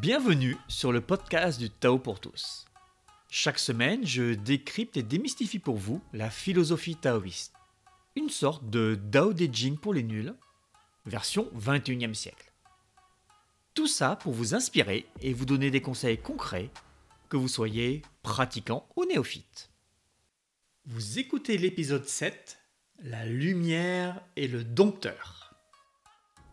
Bienvenue 0.00 0.56
sur 0.66 0.92
le 0.92 1.02
podcast 1.02 1.60
du 1.60 1.68
Tao 1.68 1.98
pour 1.98 2.20
tous. 2.20 2.64
Chaque 3.28 3.58
semaine, 3.58 4.06
je 4.06 4.32
décrypte 4.32 4.96
et 4.96 5.02
démystifie 5.02 5.58
pour 5.58 5.76
vous 5.76 6.00
la 6.14 6.30
philosophie 6.30 6.96
taoïste. 6.96 7.52
Une 8.16 8.30
sorte 8.30 8.70
de 8.70 8.98
Dao 8.98 9.34
De 9.34 9.46
Jing 9.52 9.76
pour 9.76 9.92
les 9.92 10.02
nuls, 10.02 10.32
version 11.04 11.50
21e 11.54 12.14
siècle. 12.14 12.50
Tout 13.74 13.88
ça 13.88 14.16
pour 14.16 14.32
vous 14.32 14.54
inspirer 14.54 15.06
et 15.20 15.34
vous 15.34 15.44
donner 15.44 15.70
des 15.70 15.82
conseils 15.82 16.16
concrets, 16.16 16.70
que 17.28 17.36
vous 17.36 17.48
soyez 17.48 18.00
pratiquant 18.22 18.88
ou 18.96 19.04
néophyte. 19.04 19.70
Vous 20.86 21.18
écoutez 21.18 21.58
l'épisode 21.58 22.06
7, 22.06 22.58
La 23.00 23.26
lumière 23.26 24.22
et 24.36 24.48
le 24.48 24.64
dompteur. 24.64 25.39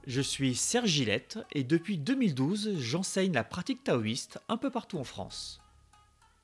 Je 0.08 0.22
suis 0.22 0.56
Serge 0.56 0.88
Gillette 0.88 1.38
et 1.52 1.66
depuis 1.66 1.98
2012, 1.98 2.80
j'enseigne 2.80 3.34
la 3.34 3.44
pratique 3.44 3.84
taoïste 3.84 4.40
un 4.48 4.56
peu 4.56 4.70
partout 4.70 4.98
en 5.00 5.04
France. 5.04 5.60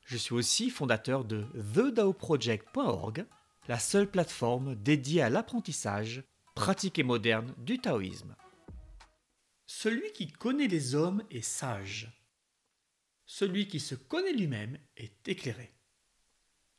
Je 0.04 0.18
suis 0.18 0.34
aussi 0.34 0.68
fondateur 0.68 1.24
de 1.24 1.46
TheDaoProject.org, 1.74 3.24
la 3.66 3.78
seule 3.78 4.10
plateforme 4.10 4.74
dédiée 4.74 5.22
à 5.22 5.30
l'apprentissage 5.30 6.24
pratique 6.54 6.98
et 6.98 7.02
moderne 7.02 7.54
du 7.56 7.78
taoïsme. 7.78 8.36
Celui 9.64 10.12
qui 10.12 10.30
connaît 10.30 10.68
les 10.68 10.94
hommes 10.94 11.22
est 11.30 11.40
sage. 11.40 12.12
Celui 13.24 13.66
qui 13.66 13.80
se 13.80 13.94
connaît 13.94 14.34
lui-même 14.34 14.78
est 14.98 15.26
éclairé. 15.26 15.72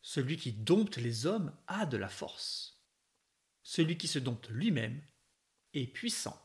Celui 0.04 0.38
qui 0.38 0.54
dompte 0.54 0.98
les 0.98 1.26
hommes 1.26 1.52
a 1.66 1.88
de 1.88 1.98
la 1.98 2.10
force. 2.10 2.80
Celui 3.64 3.98
qui 3.98 4.08
se 4.08 4.20
dompte 4.20 4.50
lui-même 4.52 5.02
est 5.74 5.88
puissant. 5.88 6.45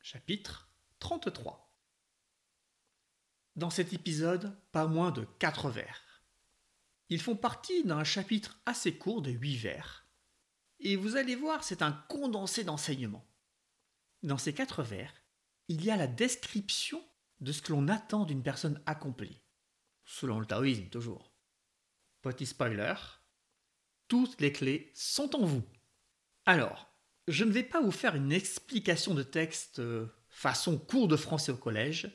Chapitre 0.00 0.70
33 1.00 1.74
Dans 3.56 3.68
cet 3.68 3.92
épisode, 3.92 4.56
pas 4.72 4.86
moins 4.86 5.10
de 5.10 5.26
4 5.38 5.70
vers. 5.70 6.22
Ils 7.10 7.20
font 7.20 7.36
partie 7.36 7.84
d'un 7.84 8.04
chapitre 8.04 8.60
assez 8.64 8.96
court 8.96 9.22
de 9.22 9.30
8 9.30 9.56
vers. 9.56 10.06
Et 10.80 10.96
vous 10.96 11.16
allez 11.16 11.34
voir, 11.34 11.64
c'est 11.64 11.82
un 11.82 11.92
condensé 11.92 12.64
d'enseignements. 12.64 13.28
Dans 14.22 14.38
ces 14.38 14.54
4 14.54 14.82
vers, 14.82 15.12
il 15.66 15.84
y 15.84 15.90
a 15.90 15.96
la 15.96 16.06
description 16.06 17.04
de 17.40 17.52
ce 17.52 17.60
que 17.60 17.72
l'on 17.72 17.88
attend 17.88 18.24
d'une 18.24 18.42
personne 18.42 18.82
accomplie. 18.86 19.42
Selon 20.04 20.40
le 20.40 20.46
taoïsme, 20.46 20.88
toujours. 20.88 21.34
Petit 22.22 22.46
spoiler, 22.46 22.94
toutes 24.06 24.40
les 24.40 24.52
clés 24.52 24.90
sont 24.94 25.36
en 25.36 25.44
vous. 25.44 25.64
Alors, 26.46 26.87
je 27.28 27.44
ne 27.44 27.52
vais 27.52 27.62
pas 27.62 27.82
vous 27.82 27.92
faire 27.92 28.16
une 28.16 28.32
explication 28.32 29.12
de 29.14 29.22
texte 29.22 29.80
euh, 29.80 30.06
façon 30.30 30.78
cours 30.78 31.08
de 31.08 31.16
français 31.16 31.52
au 31.52 31.56
collège, 31.56 32.10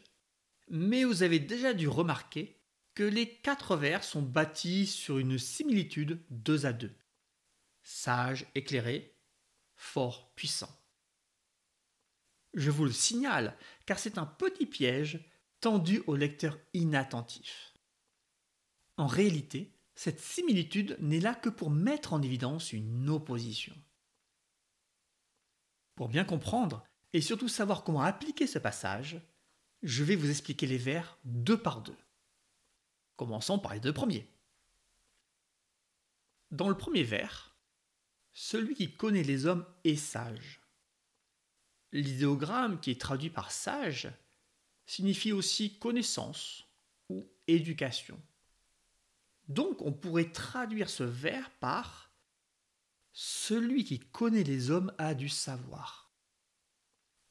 mais 0.70 1.04
vous 1.04 1.22
avez 1.22 1.40
déjà 1.40 1.74
dû 1.74 1.88
remarquer 1.88 2.60
que 2.96 3.04
les 3.04 3.30
quatre 3.30 3.76
vers 3.76 4.04
sont 4.04 4.24
bâtis 4.24 4.88
sur 4.88 5.20
une 5.20 5.38
similitude 5.38 6.20
deux 6.32 6.66
à 6.66 6.74
deux. 6.74 6.94
Sage, 7.84 8.48
éclairé, 8.56 9.16
fort, 9.76 10.34
puissant. 10.36 10.70
Je 12.56 12.72
vous 12.72 12.86
le 12.86 12.92
signale, 12.92 13.56
car 13.86 14.00
c'est 14.00 14.18
un 14.18 14.26
petit 14.26 14.66
piège 14.66 15.20
tendu 15.60 16.02
au 16.08 16.16
lecteur 16.16 16.58
inattentif. 16.74 17.74
En 18.98 19.08
réalité, 19.08 19.76
cette 19.96 20.20
similitude 20.20 20.98
n'est 21.00 21.20
là 21.20 21.36
que 21.36 21.50
pour 21.50 21.70
mettre 21.70 22.14
en 22.14 22.22
évidence 22.22 22.74
une 22.74 23.10
opposition. 23.10 23.76
Pour 25.96 26.10
bien 26.10 26.26
comprendre 26.26 26.84
et 27.14 27.22
surtout 27.22 27.48
savoir 27.48 27.84
comment 27.84 28.02
appliquer 28.02 28.48
ce 28.48 28.60
passage, 28.60 29.22
je 29.84 30.04
vais 30.04 30.16
vous 30.16 30.30
expliquer 30.30 30.66
les 30.66 30.78
vers 30.78 31.18
deux 31.24 31.62
par 31.62 31.82
deux. 31.82 31.98
Commençons 33.16 33.60
par 33.60 33.74
les 33.74 33.80
deux 33.80 33.94
premiers. 33.94 34.28
Dans 36.52 36.70
le 36.70 36.78
premier 36.78 37.04
vers, 37.04 37.56
celui 38.32 38.76
qui 38.76 38.96
connaît 38.96 39.24
les 39.24 39.46
hommes 39.46 39.66
est 39.84 39.96
sage. 39.96 40.62
L'idéogramme 41.92 42.80
qui 42.80 42.92
est 42.92 43.00
traduit 43.00 43.30
par 43.30 43.52
sage 43.52 44.10
signifie 44.86 45.32
aussi 45.32 45.78
connaissance 45.78 46.66
ou 47.10 47.30
éducation. 47.48 48.20
Donc 49.48 49.82
on 49.82 49.92
pourrait 49.92 50.32
traduire 50.32 50.90
ce 50.90 51.04
vers 51.04 51.52
par 51.52 52.03
celui 53.14 53.86
qui 53.86 54.00
connaît 54.00 54.44
les 54.44 54.72
hommes 54.72 54.92
a 54.98 55.14
du 55.14 55.30
savoir. 55.30 56.12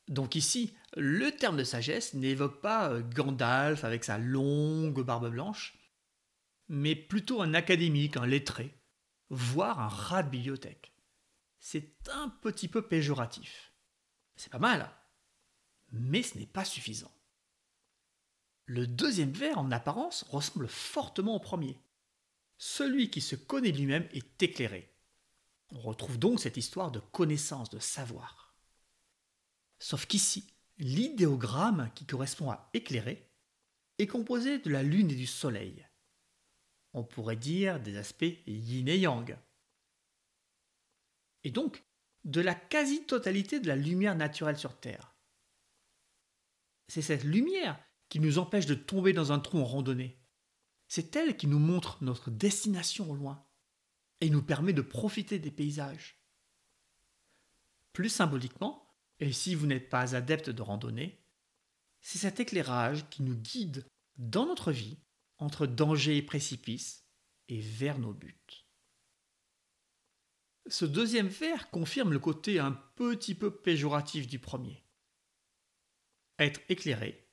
Donc 0.09 0.35
ici, 0.35 0.75
le 0.97 1.31
terme 1.31 1.57
de 1.57 1.65
sagesse 1.65 2.15
n'évoque 2.15 2.61
pas 2.61 2.91
euh, 2.91 3.03
Gandalf 3.03 3.85
avec 3.85 4.05
sa 4.05 4.19
longue 4.19 5.03
barbe 5.03 5.31
blanche, 5.31 5.77
mais 6.69 6.95
plutôt 6.95 7.43
un 7.43 7.55
académique, 7.55 8.17
un 8.17 8.27
lettré, 8.27 8.81
voire 9.29 9.81
un 9.81 9.89
rat 9.89 10.23
de 10.23 10.31
bibliothèque. 10.31 10.93
C'est 11.59 12.09
un 12.11 12.29
petit 12.29 12.69
peu 12.69 12.83
péjoratif. 12.83 13.73
C'est 14.37 14.51
pas 14.51 14.59
mal, 14.59 14.91
mais 15.91 16.23
ce 16.23 16.39
n'est 16.39 16.47
pas 16.47 16.65
suffisant. 16.65 17.13
Le 18.67 18.87
deuxième 18.87 19.33
vers, 19.33 19.59
en 19.59 19.71
apparence, 19.71 20.25
ressemble 20.25 20.69
fortement 20.69 21.37
au 21.37 21.41
premier. 21.41 21.79
Celui 22.59 23.11
qui 23.11 23.21
se 23.21 23.37
connaît 23.37 23.73
lui-même 23.73 24.09
est 24.13 24.43
éclairé. 24.43 24.92
On 25.73 25.81
retrouve 25.81 26.19
donc 26.19 26.39
cette 26.39 26.59
histoire 26.59 26.91
de 26.91 27.01
connaissance, 27.01 27.71
de 27.71 27.79
savoir. 27.79 28.55
Sauf 29.79 30.07
qu'ici, 30.07 30.53
l'idéogramme 30.77 31.91
qui 31.95 32.05
correspond 32.05 32.51
à 32.51 32.69
éclairer 32.75 33.31
est 33.99 34.07
composé 34.07 34.59
de 34.59 34.71
la 34.71 34.83
lune 34.83 35.11
et 35.11 35.15
du 35.15 35.27
soleil. 35.27 35.87
On 36.93 37.05
pourrait 37.05 37.37
dire 37.37 37.81
des 37.81 37.97
aspects 37.97 38.37
yin 38.47 38.89
et 38.89 38.99
yang. 38.99 39.37
Et 41.45 41.51
donc, 41.51 41.83
de 42.25 42.43
la 42.43 42.55
quasi-totalité 42.55 43.59
de 43.59 43.67
la 43.67 43.77
lumière 43.77 44.15
naturelle 44.15 44.59
sur 44.59 44.79
Terre. 44.79 45.17
C'est 46.89 47.03
cette 47.03 47.25
lumière 47.25 47.83
qui 48.11 48.21
nous 48.21 48.39
empêche 48.39 48.67
de 48.67 48.75
tomber 48.75 49.15
dans 49.15 49.33
un 49.33 49.41
trou 49.41 49.59
en 49.59 49.65
randonnée. 49.65 50.21
C'est 50.87 51.17
elle 51.17 51.37
qui 51.39 51.47
nous 51.47 51.59
montre 51.59 51.97
notre 52.05 52.31
destination 52.31 53.11
au 53.11 53.15
loin 53.15 53.47
et 54.23 54.31
nous 54.31 54.41
permet 54.41 54.73
de 54.73 54.83
profiter 54.83 55.41
des 55.41 55.51
paysages. 55.51 56.17
Plus 57.93 58.09
symboliquement, 58.09 58.89
et 59.19 59.33
si 59.33 59.57
vous 59.57 59.67
n'êtes 59.67 59.89
pas 59.89 60.15
adepte 60.15 60.49
de 60.49 60.63
randonnée, 60.63 61.21
c'est 62.01 62.19
cet 62.19 62.39
éclairage 62.39 63.11
qui 63.11 63.25
nous 63.25 63.35
guide 63.35 63.85
dans 64.19 64.47
notre 64.47 64.71
vie 64.71 64.97
entre 65.39 65.67
danger 65.67 66.17
et 66.17 66.23
précipice 66.23 67.05
et 67.49 67.61
vers 67.61 67.99
nos 67.99 68.15
buts. 68.15 68.39
Ce 70.69 70.85
deuxième 70.85 71.27
vers 71.27 71.69
confirme 71.71 72.13
le 72.13 72.21
côté 72.21 72.61
un 72.61 72.81
petit 72.95 73.35
peu 73.35 73.51
péjoratif 73.53 74.29
du 74.29 74.39
premier. 74.39 74.85
Être 76.39 76.61
éclairé, 76.69 77.29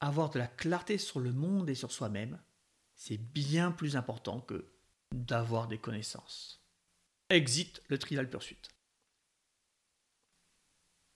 avoir 0.00 0.30
de 0.30 0.40
la 0.40 0.48
clarté 0.48 0.98
sur 0.98 1.20
le 1.20 1.32
monde 1.32 1.70
et 1.70 1.76
sur 1.76 1.92
soi-même, 1.92 2.42
c'est 2.96 3.18
bien 3.18 3.70
plus 3.70 3.94
important 3.94 4.40
que 4.40 4.77
d'avoir 5.12 5.68
des 5.68 5.78
connaissances. 5.78 6.62
Exit 7.30 7.82
le 7.88 7.98
trial 7.98 8.28
pursuit. 8.28 8.58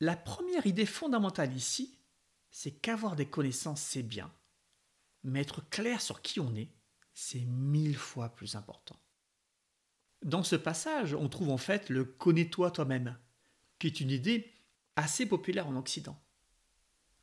La 0.00 0.16
première 0.16 0.66
idée 0.66 0.86
fondamentale 0.86 1.54
ici, 1.54 1.98
c'est 2.50 2.72
qu'avoir 2.72 3.16
des 3.16 3.26
connaissances, 3.26 3.80
c'est 3.80 4.02
bien. 4.02 4.32
Mais 5.22 5.40
être 5.40 5.68
clair 5.70 6.00
sur 6.00 6.22
qui 6.22 6.40
on 6.40 6.54
est, 6.56 6.70
c'est 7.14 7.44
mille 7.44 7.96
fois 7.96 8.30
plus 8.30 8.56
important. 8.56 8.98
Dans 10.22 10.42
ce 10.42 10.56
passage, 10.56 11.14
on 11.14 11.28
trouve 11.28 11.50
en 11.50 11.56
fait 11.56 11.88
le 11.88 12.04
connais-toi 12.04 12.70
toi-même, 12.70 13.18
qui 13.78 13.86
est 13.86 14.00
une 14.00 14.10
idée 14.10 14.52
assez 14.96 15.26
populaire 15.26 15.68
en 15.68 15.76
Occident. 15.76 16.20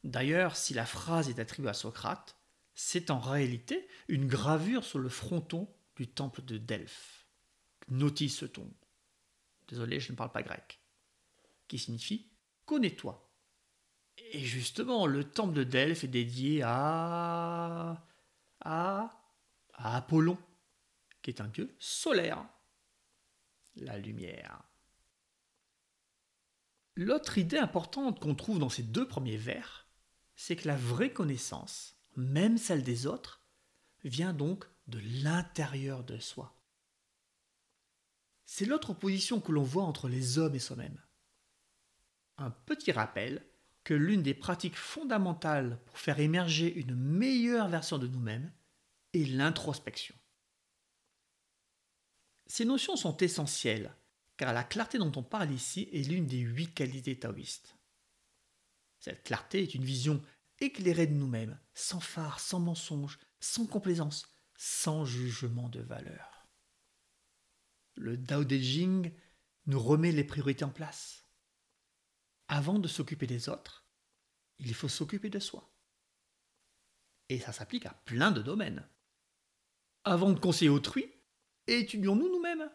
D'ailleurs, 0.03 0.55
si 0.55 0.73
la 0.73 0.85
phrase 0.85 1.29
est 1.29 1.39
attribuée 1.39 1.69
à 1.69 1.73
Socrate, 1.73 2.37
c'est 2.73 3.11
en 3.11 3.19
réalité 3.19 3.87
une 4.07 4.27
gravure 4.27 4.85
sur 4.85 4.99
le 4.99 5.09
fronton 5.09 5.67
du 5.99 6.07
temple 6.07 6.41
de 6.43 6.57
Delphes. 6.57 7.27
Notice 7.89 8.45
ton. 8.53 8.71
Désolé, 9.67 9.99
je 9.99 10.13
ne 10.13 10.17
parle 10.17 10.31
pas 10.31 10.43
grec. 10.43 10.79
Qui 11.67 11.77
signifie 11.77 12.31
connais-toi. 12.65 13.29
Et 14.31 14.39
justement, 14.39 15.07
le 15.07 15.25
temple 15.25 15.53
de 15.53 15.65
Delphes 15.65 16.05
est 16.05 16.07
dédié 16.07 16.61
à. 16.63 18.01
à. 18.61 19.21
à 19.73 19.97
Apollon, 19.97 20.37
qui 21.21 21.31
est 21.31 21.41
un 21.41 21.49
dieu 21.49 21.75
solaire. 21.79 22.47
La 23.75 23.97
lumière. 23.97 24.63
L'autre 26.95 27.37
idée 27.37 27.57
importante 27.57 28.21
qu'on 28.21 28.35
trouve 28.35 28.59
dans 28.59 28.69
ces 28.69 28.83
deux 28.83 29.07
premiers 29.07 29.37
vers, 29.37 29.87
c'est 30.35 30.55
que 30.55 30.67
la 30.67 30.77
vraie 30.77 31.11
connaissance, 31.11 31.97
même 32.15 32.57
celle 32.57 32.83
des 32.83 33.05
autres, 33.05 33.41
vient 34.05 34.33
donc 34.33 34.65
de 34.89 34.99
l'intérieur 35.23 36.03
de 36.03 36.17
soi. 36.17 36.55
C'est 38.45 38.65
l'autre 38.65 38.91
opposition 38.91 39.39
que 39.39 39.51
l'on 39.51 39.63
voit 39.63 39.83
entre 39.83 40.09
les 40.09 40.37
hommes 40.37 40.55
et 40.55 40.59
soi-même. 40.59 40.99
Un 42.37 42.49
petit 42.49 42.91
rappel 42.91 43.45
que 43.83 43.93
l'une 43.93 44.23
des 44.23 44.33
pratiques 44.33 44.75
fondamentales 44.75 45.79
pour 45.85 45.97
faire 45.97 46.19
émerger 46.19 46.73
une 46.73 46.95
meilleure 46.95 47.67
version 47.69 47.97
de 47.97 48.07
nous-mêmes 48.07 48.51
est 49.13 49.25
l'introspection. 49.25 50.15
Ces 52.47 52.65
notions 52.65 52.95
sont 52.95 53.17
essentielles, 53.17 53.93
car 54.37 54.53
la 54.53 54.63
clarté 54.63 54.97
dont 54.97 55.11
on 55.15 55.23
parle 55.23 55.51
ici 55.51 55.87
est 55.93 56.07
l'une 56.07 56.25
des 56.25 56.39
huit 56.39 56.73
qualités 56.73 57.19
taoïstes. 57.19 57.75
Cette 58.99 59.23
clarté 59.23 59.61
est 59.63 59.75
une 59.75 59.83
vision 59.85 60.21
éclairée 60.59 61.07
de 61.07 61.13
nous-mêmes, 61.13 61.57
sans 61.73 61.99
phare, 61.99 62.39
sans 62.39 62.59
mensonge, 62.59 63.19
sans 63.39 63.65
complaisance, 63.65 64.27
sans 64.61 65.05
jugement 65.05 65.69
de 65.69 65.79
valeur. 65.79 66.45
Le 67.95 68.21
Tao 68.21 68.43
Te 68.43 68.59
Ching 68.59 69.13
nous 69.67 69.79
remet 69.79 70.11
les 70.11 70.25
priorités 70.25 70.65
en 70.65 70.69
place. 70.69 71.23
Avant 72.49 72.77
de 72.77 72.89
s'occuper 72.89 73.25
des 73.25 73.47
autres, 73.47 73.85
il 74.57 74.73
faut 74.73 74.89
s'occuper 74.89 75.29
de 75.29 75.39
soi. 75.39 75.73
Et 77.29 77.39
ça 77.39 77.53
s'applique 77.53 77.85
à 77.85 77.93
plein 78.03 78.31
de 78.31 78.41
domaines. 78.41 78.85
Avant 80.03 80.31
de 80.31 80.39
conseiller 80.39 80.69
autrui, 80.69 81.09
étudions-nous 81.67 82.29
nous-mêmes. 82.29 82.69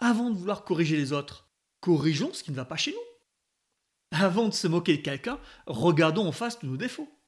Avant 0.00 0.30
de 0.30 0.36
vouloir 0.36 0.64
corriger 0.64 0.96
les 0.96 1.12
autres, 1.12 1.48
corrigeons 1.78 2.34
ce 2.34 2.42
qui 2.42 2.50
ne 2.50 2.56
va 2.56 2.64
pas 2.64 2.76
chez 2.76 2.90
nous. 2.90 4.18
Avant 4.18 4.48
de 4.48 4.54
se 4.54 4.66
moquer 4.66 4.96
de 4.96 5.02
quelqu'un, 5.02 5.38
regardons 5.66 6.26
en 6.26 6.32
face 6.32 6.58
de 6.58 6.66
nos 6.66 6.76
défauts. 6.76 7.21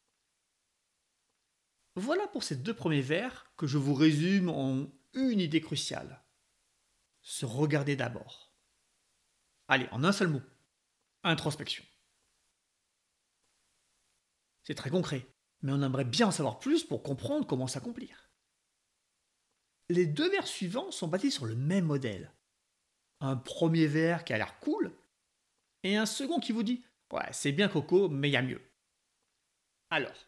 Voilà 1.96 2.26
pour 2.29 2.43
ces 2.43 2.56
deux 2.56 2.75
premiers 2.75 3.00
vers 3.00 3.52
que 3.56 3.67
je 3.67 3.79
vous 3.79 3.94
résume 3.94 4.49
en 4.49 4.87
une 5.12 5.41
idée 5.41 5.61
cruciale. 5.61 6.23
Se 7.23 7.46
regarder 7.46 7.96
d'abord. 7.96 8.52
Allez, 9.69 9.88
en 9.93 10.05
un 10.05 10.12
seul 10.12 10.29
mot. 10.29 10.43
Introspection. 11.23 11.85
C'est 14.64 14.75
très 14.75 14.91
concret, 14.91 15.26
mais 15.62 15.73
on 15.73 15.82
aimerait 15.82 16.05
bien 16.05 16.29
en 16.29 16.32
savoir 16.32 16.58
plus 16.58 16.85
pour 16.85 17.02
comprendre 17.02 17.46
comment 17.46 17.67
s'accomplir. 17.67 18.29
Les 19.88 20.06
deux 20.06 20.31
vers 20.31 20.47
suivants 20.47 20.90
sont 20.90 21.08
bâtis 21.08 21.31
sur 21.31 21.47
le 21.47 21.55
même 21.55 21.85
modèle. 21.85 22.32
Un 23.20 23.37
premier 23.37 23.87
vers 23.87 24.25
qui 24.25 24.32
a 24.32 24.38
l'air 24.38 24.58
cool, 24.61 24.93
et 25.82 25.97
un 25.97 26.06
second 26.06 26.40
qui 26.40 26.52
vous 26.52 26.62
dit 26.62 26.85
Ouais, 27.12 27.29
c'est 27.32 27.52
bien 27.52 27.69
Coco, 27.69 28.08
mais 28.08 28.29
il 28.29 28.32
y 28.32 28.37
a 28.37 28.43
mieux. 28.43 28.61
Alors, 29.90 30.26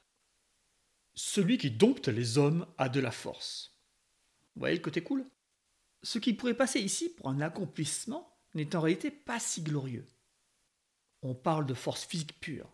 celui 1.16 1.58
qui 1.58 1.72
dompte 1.72 2.06
les 2.06 2.38
hommes 2.38 2.66
a 2.78 2.88
de 2.88 3.00
la 3.00 3.10
force. 3.10 3.76
Vous 4.54 4.60
voyez 4.60 4.76
le 4.76 4.82
côté 4.82 5.02
cool? 5.02 5.26
Ce 6.02 6.20
qui 6.20 6.32
pourrait 6.32 6.54
passer 6.54 6.78
ici 6.78 7.08
pour 7.08 7.28
un 7.28 7.40
accomplissement 7.40 8.38
n'est 8.54 8.76
en 8.76 8.80
réalité 8.80 9.10
pas 9.10 9.40
si 9.40 9.62
glorieux. 9.62 10.06
On 11.22 11.34
parle 11.34 11.66
de 11.66 11.74
force 11.74 12.04
physique 12.04 12.38
pure. 12.38 12.70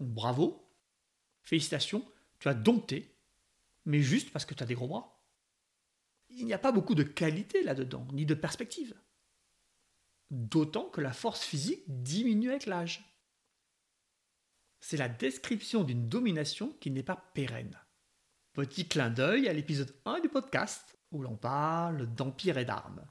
Bravo, 0.00 0.66
félicitations, 1.42 2.02
tu 2.38 2.48
as 2.48 2.54
dompté, 2.54 3.14
mais 3.84 4.00
juste 4.00 4.30
parce 4.30 4.46
que 4.46 4.54
tu 4.54 4.62
as 4.62 4.66
des 4.66 4.74
gros 4.74 4.88
bras. 4.88 5.22
Il 6.30 6.46
n'y 6.46 6.54
a 6.54 6.58
pas 6.58 6.72
beaucoup 6.72 6.94
de 6.94 7.02
qualité 7.02 7.62
là-dedans, 7.62 8.08
ni 8.12 8.24
de 8.24 8.34
perspective 8.34 8.94
d'autant 10.30 10.88
que 10.88 11.00
la 11.00 11.12
force 11.12 11.42
physique 11.42 11.84
diminue 11.86 12.50
avec 12.50 12.66
l'âge. 12.66 13.04
C'est 14.86 14.98
la 14.98 15.08
description 15.08 15.82
d'une 15.82 16.10
domination 16.10 16.74
qui 16.74 16.90
n'est 16.90 17.02
pas 17.02 17.16
pérenne. 17.32 17.80
Petit 18.52 18.86
clin 18.86 19.08
d'œil 19.08 19.48
à 19.48 19.54
l'épisode 19.54 19.98
1 20.04 20.20
du 20.20 20.28
podcast 20.28 20.98
où 21.10 21.22
l'on 21.22 21.38
parle 21.38 22.04
d'empire 22.14 22.58
et 22.58 22.66
d'armes. 22.66 23.02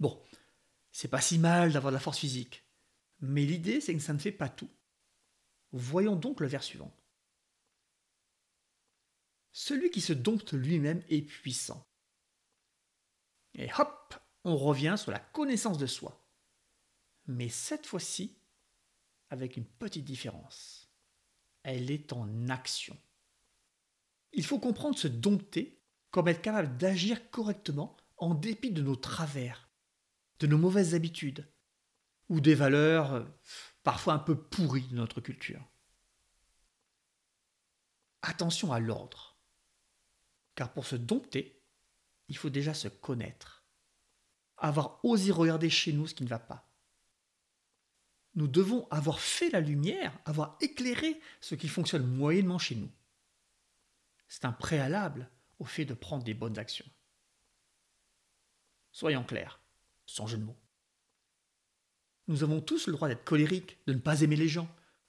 Bon, 0.00 0.20
c'est 0.90 1.06
pas 1.06 1.20
si 1.20 1.38
mal 1.38 1.72
d'avoir 1.72 1.92
de 1.92 1.96
la 1.96 2.00
force 2.00 2.18
physique, 2.18 2.68
mais 3.20 3.44
l'idée 3.44 3.80
c'est 3.80 3.94
que 3.94 4.00
ça 4.00 4.12
ne 4.12 4.18
fait 4.18 4.32
pas 4.32 4.48
tout. 4.48 4.68
Voyons 5.70 6.16
donc 6.16 6.40
le 6.40 6.48
vers 6.48 6.64
suivant. 6.64 6.92
Celui 9.52 9.92
qui 9.92 10.00
se 10.00 10.12
dompte 10.12 10.54
lui-même 10.54 11.04
est 11.08 11.22
puissant. 11.22 11.88
Et 13.54 13.70
hop, 13.78 14.16
on 14.42 14.56
revient 14.56 14.96
sur 14.98 15.12
la 15.12 15.20
connaissance 15.20 15.78
de 15.78 15.86
soi. 15.86 16.20
Mais 17.28 17.48
cette 17.48 17.86
fois-ci, 17.86 18.41
avec 19.32 19.56
une 19.56 19.64
petite 19.64 20.04
différence. 20.04 20.92
Elle 21.62 21.90
est 21.90 22.12
en 22.12 22.50
action. 22.50 22.94
Il 24.34 24.44
faut 24.44 24.58
comprendre 24.58 24.98
se 24.98 25.08
dompter 25.08 25.82
comme 26.10 26.28
être 26.28 26.42
capable 26.42 26.76
d'agir 26.76 27.30
correctement 27.30 27.96
en 28.18 28.34
dépit 28.34 28.70
de 28.70 28.82
nos 28.82 28.94
travers, 28.94 29.70
de 30.38 30.46
nos 30.46 30.58
mauvaises 30.58 30.94
habitudes, 30.94 31.50
ou 32.28 32.42
des 32.42 32.54
valeurs 32.54 33.14
euh, 33.14 33.24
parfois 33.82 34.12
un 34.12 34.18
peu 34.18 34.38
pourries 34.38 34.88
de 34.88 34.96
notre 34.96 35.22
culture. 35.22 35.66
Attention 38.20 38.70
à 38.70 38.80
l'ordre, 38.80 39.40
car 40.54 40.74
pour 40.74 40.84
se 40.84 40.96
dompter, 40.96 41.64
il 42.28 42.36
faut 42.36 42.50
déjà 42.50 42.74
se 42.74 42.88
connaître 42.88 43.64
avoir 44.58 45.04
osé 45.04 45.32
regarder 45.32 45.70
chez 45.70 45.92
nous 45.92 46.06
ce 46.06 46.14
qui 46.14 46.22
ne 46.22 46.28
va 46.28 46.38
pas. 46.38 46.71
Nous 48.34 48.48
devons 48.48 48.88
avoir 48.90 49.20
fait 49.20 49.50
la 49.50 49.60
lumière, 49.60 50.18
avoir 50.24 50.56
éclairé 50.60 51.20
ce 51.40 51.54
qui 51.54 51.68
fonctionne 51.68 52.06
moyennement 52.06 52.58
chez 52.58 52.74
nous. 52.74 52.90
C'est 54.28 54.46
un 54.46 54.52
préalable 54.52 55.30
au 55.58 55.64
fait 55.64 55.84
de 55.84 55.94
prendre 55.94 56.24
des 56.24 56.32
bonnes 56.32 56.58
actions. 56.58 56.88
Soyons 58.90 59.24
clairs, 59.24 59.60
sans 60.06 60.26
jeu 60.26 60.38
de 60.38 60.44
mots. 60.44 60.58
Nous 62.28 62.42
avons 62.42 62.60
tous 62.60 62.86
le 62.86 62.94
droit 62.94 63.08
d'être 63.08 63.24
colériques, 63.24 63.78
de 63.86 63.92
ne 63.92 63.98
pas 63.98 64.22
aimer 64.22 64.36
les 64.36 64.48
gens, 64.48 64.68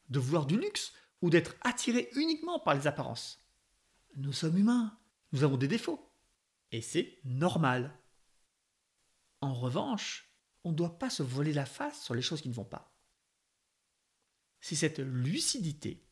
de 0.09 0.19
vouloir 0.19 0.45
du 0.45 0.57
luxe 0.57 0.93
ou 1.21 1.29
d'être 1.29 1.55
attirés 1.61 2.09
uniquement 2.15 2.59
par 2.59 2.75
les 2.75 2.87
apparences. 2.87 3.41
Nous 4.15 4.33
sommes 4.33 4.57
humains, 4.57 4.97
nous 5.31 5.43
avons 5.43 5.57
des 5.57 5.67
défauts. 5.67 6.09
Et 6.71 6.81
c'est 6.81 7.19
normal. 7.23 7.97
En 9.41 9.53
revanche, 9.53 10.29
on 10.63 10.71
ne 10.71 10.75
doit 10.75 10.97
pas 10.97 11.09
se 11.09 11.23
voler 11.23 11.53
la 11.53 11.65
face 11.65 12.03
sur 12.03 12.13
les 12.13 12.21
choses 12.21 12.41
qui 12.41 12.49
ne 12.49 12.53
vont 12.53 12.65
pas. 12.65 12.92
C'est 14.63 14.77
cette 14.77 14.99
lucidité 14.99 16.07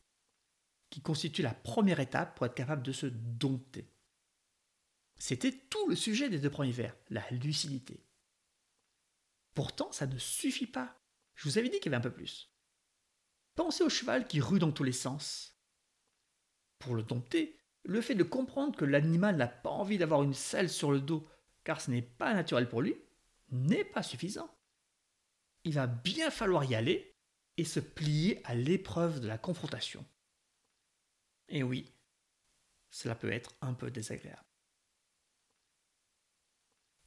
qui 0.90 1.00
constitue 1.00 1.40
la 1.40 1.54
première 1.54 2.00
étape 2.00 2.36
pour 2.36 2.44
être 2.44 2.54
capable 2.54 2.82
de 2.82 2.92
se 2.92 3.06
dompter. 3.06 3.90
C'était 5.16 5.52
tout 5.70 5.88
le 5.88 5.96
sujet 5.96 6.28
des 6.28 6.38
deux 6.38 6.50
premiers 6.50 6.70
vers, 6.70 6.94
la 7.08 7.26
lucidité. 7.30 8.04
Pourtant, 9.54 9.90
ça 9.90 10.06
ne 10.06 10.18
suffit 10.18 10.66
pas. 10.66 11.00
Je 11.34 11.48
vous 11.48 11.56
avais 11.56 11.70
dit 11.70 11.80
qu'il 11.80 11.90
y 11.90 11.94
avait 11.94 12.06
un 12.06 12.10
peu 12.10 12.14
plus. 12.14 12.52
Pensez 13.54 13.84
au 13.84 13.88
cheval 13.88 14.28
qui 14.28 14.42
rue 14.42 14.58
dans 14.58 14.70
tous 14.70 14.84
les 14.84 14.92
sens. 14.92 15.58
Pour 16.78 16.94
le 16.94 17.02
dompter, 17.02 17.58
le 17.84 18.02
fait 18.02 18.14
de 18.14 18.22
comprendre 18.22 18.76
que 18.76 18.84
l'animal 18.84 19.38
n'a 19.38 19.48
pas 19.48 19.70
envie 19.70 19.96
d'avoir 19.96 20.22
une 20.22 20.34
selle 20.34 20.68
sur 20.68 20.92
le 20.92 21.00
dos 21.00 21.26
car 21.64 21.80
ce 21.80 21.90
n'est 21.90 22.02
pas 22.02 22.34
naturel 22.34 22.68
pour 22.68 22.82
lui, 22.82 22.96
n'est 23.50 23.86
pas 23.86 24.02
suffisant. 24.02 24.54
Il 25.64 25.72
va 25.72 25.86
bien 25.86 26.30
falloir 26.30 26.64
y 26.64 26.74
aller 26.74 27.11
se 27.64 27.80
plier 27.80 28.40
à 28.44 28.54
l'épreuve 28.54 29.20
de 29.20 29.28
la 29.28 29.38
confrontation. 29.38 30.04
Et 31.48 31.62
oui, 31.62 31.92
cela 32.90 33.14
peut 33.14 33.32
être 33.32 33.54
un 33.60 33.74
peu 33.74 33.90
désagréable. 33.90 34.44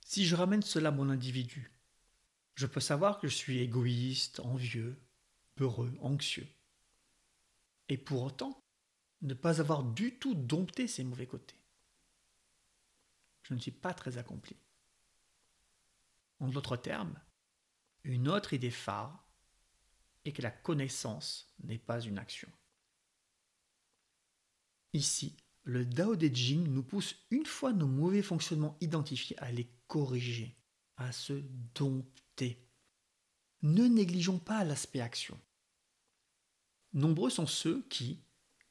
Si 0.06 0.26
je 0.26 0.36
ramène 0.36 0.62
cela 0.62 0.90
à 0.90 0.92
mon 0.92 1.10
individu, 1.10 1.72
je 2.56 2.68
peux 2.68 2.80
savoir 2.80 3.20
que 3.20 3.28
je 3.28 3.36
suis 3.36 3.60
égoïste, 3.60 4.40
envieux, 4.40 5.02
peureux, 5.56 5.94
anxieux. 6.00 6.48
Et 7.90 7.98
pour 7.98 8.24
autant, 8.24 8.64
ne 9.22 9.34
pas 9.34 9.60
avoir 9.62 9.84
du 9.84 10.18
tout 10.18 10.36
dompté 10.36 10.88
ces 10.88 11.04
mauvais 11.04 11.28
côtés. 11.28 11.60
Je 13.44 13.54
ne 13.54 13.60
suis 13.60 13.72
pas 13.72 13.94
très 13.94 14.18
accompli. 14.18 14.56
En 16.40 16.48
d'autres 16.48 16.78
termes, 16.78 17.20
une 18.04 18.28
autre 18.28 18.54
idée 18.54 18.72
phare 18.72 19.25
est 20.26 20.32
que 20.32 20.42
la 20.42 20.52
connaissance 20.52 21.54
n'est 21.64 21.80
pas 21.80 22.02
une 22.02 22.18
action. 22.18 22.50
Ici, 24.94 25.38
le 25.64 25.86
Dao 25.86 26.16
De 26.16 26.28
Jing 26.28 26.68
nous 26.68 26.84
pousse, 26.84 27.16
une 27.32 27.46
fois 27.46 27.74
nos 27.74 27.88
mauvais 27.88 28.22
fonctionnements 28.22 28.78
identifiés, 28.82 29.38
à 29.40 29.52
les 29.52 29.70
corriger, 29.88 30.58
à 30.98 31.12
se 31.12 31.34
dompter. 31.74 32.68
Ne 33.62 33.88
négligeons 33.88 34.40
pas 34.40 34.64
l'aspect 34.64 35.02
action. 35.02 35.40
Nombreux 36.94 37.30
sont 37.30 37.48
ceux 37.48 37.84
qui, 37.90 38.24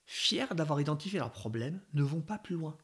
fiers 0.06 0.54
d'avoir 0.54 0.80
identifié 0.80 1.18
leurs 1.18 1.32
problèmes, 1.32 1.82
ne 1.92 2.02
vont 2.02 2.23
pas 2.23 2.38
plus 2.38 2.54
loin. 2.54 2.78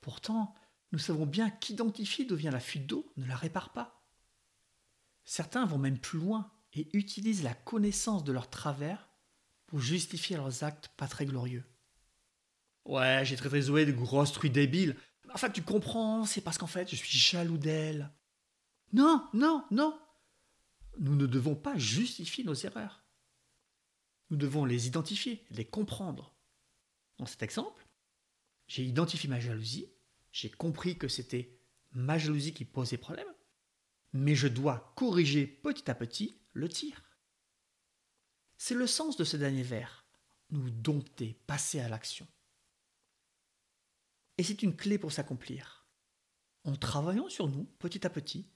Pourtant, 0.00 0.54
nous 0.90 0.98
savons 0.98 1.24
bien 1.24 1.50
qu'identifier 1.50 2.24
d'où 2.24 2.36
vient 2.36 2.50
la 2.50 2.60
fuite 2.60 2.86
d'eau 2.86 3.10
ne 3.16 3.26
la 3.26 3.36
répare 3.36 3.72
pas. 3.72 4.04
Certains 5.24 5.64
vont 5.64 5.78
même 5.78 5.98
plus 5.98 6.18
loin 6.18 6.52
et 6.74 6.88
utilisent 6.96 7.42
la 7.42 7.54
connaissance 7.54 8.24
de 8.24 8.32
leur 8.32 8.48
travers 8.50 9.08
pour 9.66 9.80
justifier 9.80 10.36
leurs 10.36 10.64
actes 10.64 10.88
pas 10.96 11.08
très 11.08 11.26
glorieux. 11.26 11.64
Ouais, 12.84 13.22
j'ai 13.24 13.36
très 13.36 13.48
très 13.48 13.60
de 13.60 13.92
grosses 13.92 14.32
trucs 14.32 14.52
débiles. 14.52 14.96
Enfin, 15.32 15.50
tu 15.50 15.62
comprends, 15.62 16.24
c'est 16.24 16.40
parce 16.40 16.58
qu'en 16.58 16.66
fait, 16.66 16.90
je 16.90 16.96
suis 16.96 17.18
jaloux 17.18 17.58
d'elle. 17.58 18.10
Non, 18.92 19.26
non, 19.32 19.64
non. 19.70 19.98
nous 20.98 21.16
ne 21.16 21.26
devons 21.26 21.54
pas 21.54 21.78
justifier 21.78 22.44
nos 22.44 22.54
erreurs. 22.54 23.02
Nous 24.30 24.36
devons 24.36 24.64
les 24.64 24.86
identifier, 24.86 25.44
les 25.50 25.64
comprendre. 25.64 26.34
Dans 27.18 27.26
cet 27.26 27.42
exemple, 27.42 27.86
j'ai 28.66 28.82
identifié 28.82 29.28
ma 29.28 29.40
jalousie, 29.40 29.86
j'ai 30.32 30.50
compris 30.50 30.96
que 30.96 31.08
c'était 31.08 31.58
ma 31.92 32.18
jalousie 32.18 32.54
qui 32.54 32.64
posait 32.64 32.96
problème, 32.96 33.28
mais 34.12 34.34
je 34.34 34.48
dois 34.48 34.92
corriger 34.96 35.46
petit 35.46 35.90
à 35.90 35.94
petit 35.94 36.41
le 36.52 36.68
tir. 36.68 37.02
C'est 38.56 38.74
le 38.74 38.86
sens 38.86 39.16
de 39.16 39.24
ce 39.24 39.36
dernier 39.36 39.62
vers, 39.62 40.06
nous 40.50 40.70
dompter, 40.70 41.40
passer 41.46 41.80
à 41.80 41.88
l'action. 41.88 42.26
Et 44.38 44.44
c'est 44.44 44.62
une 44.62 44.76
clé 44.76 44.98
pour 44.98 45.12
s'accomplir. 45.12 45.86
En 46.64 46.76
travaillant 46.76 47.28
sur 47.28 47.48
nous, 47.48 47.64
petit 47.78 48.06
à 48.06 48.10
petit, 48.10 48.48